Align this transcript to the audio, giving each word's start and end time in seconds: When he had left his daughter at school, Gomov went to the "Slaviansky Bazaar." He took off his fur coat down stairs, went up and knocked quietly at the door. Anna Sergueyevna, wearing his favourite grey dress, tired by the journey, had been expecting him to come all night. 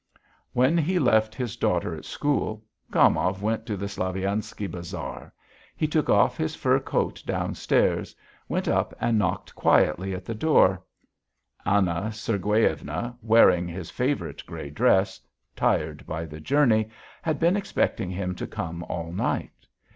When 0.53 0.79
he 0.79 0.95
had 0.95 1.03
left 1.03 1.35
his 1.35 1.55
daughter 1.55 1.93
at 1.93 2.05
school, 2.05 2.63
Gomov 2.89 3.43
went 3.43 3.67
to 3.67 3.77
the 3.77 3.85
"Slaviansky 3.85 4.65
Bazaar." 4.65 5.31
He 5.75 5.85
took 5.87 6.09
off 6.09 6.37
his 6.37 6.55
fur 6.55 6.79
coat 6.79 7.21
down 7.23 7.53
stairs, 7.53 8.15
went 8.49 8.67
up 8.67 8.95
and 8.99 9.19
knocked 9.19 9.53
quietly 9.53 10.15
at 10.15 10.25
the 10.25 10.33
door. 10.33 10.81
Anna 11.67 12.09
Sergueyevna, 12.11 13.15
wearing 13.21 13.67
his 13.67 13.91
favourite 13.91 14.43
grey 14.47 14.71
dress, 14.71 15.21
tired 15.55 16.07
by 16.07 16.25
the 16.25 16.39
journey, 16.39 16.89
had 17.21 17.39
been 17.39 17.55
expecting 17.55 18.09
him 18.09 18.33
to 18.33 18.47
come 18.47 18.81
all 18.85 19.11
night. 19.11 19.67